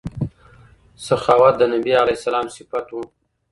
سخاوت 1.07 1.53
د 1.57 1.63
نبي 1.73 1.91
علیه 2.01 2.17
السلام 2.19 2.47
صفت 2.55 2.87
و. 2.91 2.95